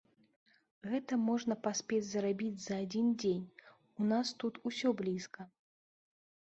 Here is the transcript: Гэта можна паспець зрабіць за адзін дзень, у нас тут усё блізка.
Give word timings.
Гэта 0.91 1.13
можна 1.25 1.57
паспець 1.67 2.01
зрабіць 2.13 2.63
за 2.65 2.75
адзін 2.87 3.13
дзень, 3.25 3.47
у 4.01 4.09
нас 4.15 4.27
тут 4.45 4.53
усё 4.73 4.89
блізка. 5.05 5.41